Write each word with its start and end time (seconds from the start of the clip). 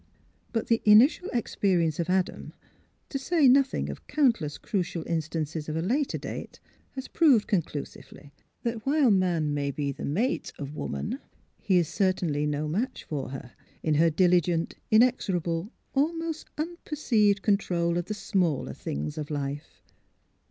But 0.51 0.65
the 0.65 0.81
initial 0.83 1.29
experience 1.31 1.99
of 1.99 2.09
Adam— 2.09 2.53
to 3.11 3.19
say 3.19 3.47
nothing 3.47 3.87
of 3.87 4.07
countless 4.07 4.57
crucial 4.57 5.03
instances 5.05 5.69
of 5.69 5.75
a 5.75 5.81
later 5.83 6.17
date— 6.17 6.59
has 6.95 7.07
proved 7.07 7.45
conclusively 7.45 8.33
that 8.63 8.83
while 8.83 9.11
man 9.11 9.53
may 9.53 9.69
be 9.69 9.91
the 9.91 10.03
mate 10.03 10.51
of 10.57 10.75
woman 10.75 11.19
he 11.59 11.77
is 11.77 11.87
certainly 11.87 12.47
no 12.47 12.67
THE 12.67 12.67
HIDDEN 12.67 12.73
PICTURE 12.73 12.77
11 12.77 12.81
match 12.81 13.03
for 13.03 13.27
lier, 13.43 13.51
in 13.83 13.93
her 13.93 14.09
diligent, 14.09 14.75
inexorable, 14.89 15.71
almost 15.93 16.47
unperceived 16.57 17.43
control 17.43 17.99
of 17.99 18.05
the 18.05 18.15
smaller 18.15 18.73
things 18.73 19.19
of 19.19 19.29
life. 19.29 19.83